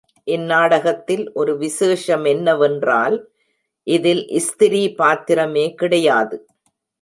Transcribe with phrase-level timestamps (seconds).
[0.27, 3.17] இந் நாடகத்தில் ஒரு விசேஷமென்ன வென்றால்,
[3.87, 6.37] இதில் ஸ்திரீ பாத்திரமே கிடையாது!